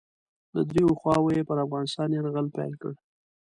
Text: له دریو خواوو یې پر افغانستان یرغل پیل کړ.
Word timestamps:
له 0.55 0.61
دریو 0.69 0.97
خواوو 0.99 1.33
یې 1.35 1.47
پر 1.49 1.57
افغانستان 1.65 2.09
یرغل 2.11 2.47
پیل 2.55 2.73
کړ. 2.81 2.93